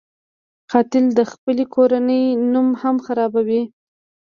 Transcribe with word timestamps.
قاتل 0.71 1.05
د 1.19 1.21
خپلې 1.31 1.63
کورنۍ 1.75 2.23
نوم 2.51 2.67
هم 2.81 2.95
خرابوي 3.05 3.63